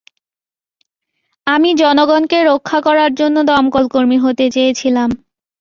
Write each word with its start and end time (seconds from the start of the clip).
আমি 1.47 1.69
জনগণকে 1.81 2.37
রক্ষা 2.51 2.79
করার 2.87 3.11
জন্য 3.15 3.37
দমকল 3.49 3.85
কর্মী 3.93 4.17
হতে 4.19 4.45
চেয়েছিলাম। 4.55 5.09